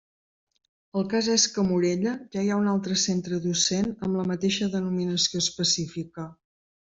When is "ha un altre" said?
2.55-2.97